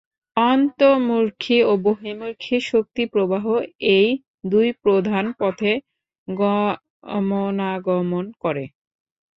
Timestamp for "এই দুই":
3.93-4.67